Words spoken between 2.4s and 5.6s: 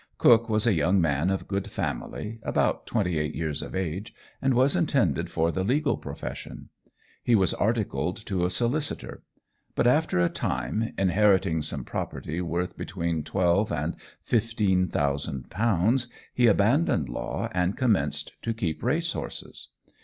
about twenty eight years of age, and was intended for